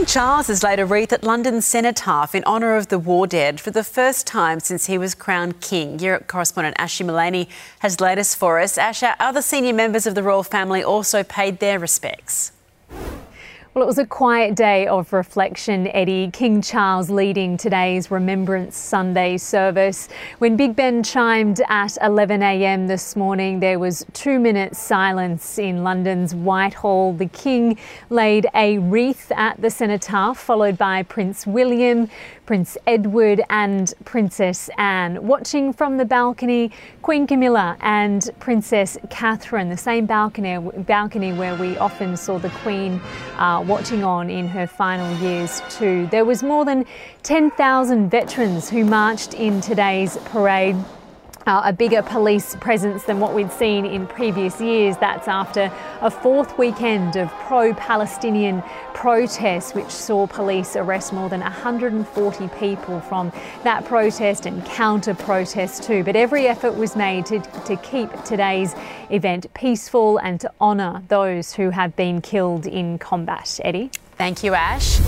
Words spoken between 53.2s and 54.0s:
we'd seen